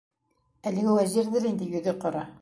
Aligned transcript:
-Әлеге 0.71 0.95
Вәзирҙер 1.01 1.49
инде, 1.53 1.71
йөҙө 1.75 1.99
ҡара! 2.05 2.29